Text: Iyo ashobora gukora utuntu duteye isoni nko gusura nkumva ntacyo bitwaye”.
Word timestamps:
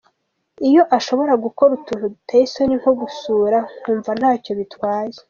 Iyo 0.67 0.81
ashobora 0.97 1.33
gukora 1.45 1.71
utuntu 1.77 2.05
duteye 2.13 2.43
isoni 2.45 2.73
nko 2.79 2.91
gusura 3.01 3.57
nkumva 3.79 4.11
ntacyo 4.19 4.51
bitwaye”. 4.59 5.17